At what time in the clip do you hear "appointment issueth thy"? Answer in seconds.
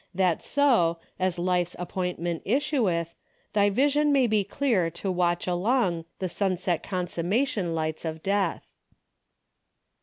1.77-3.69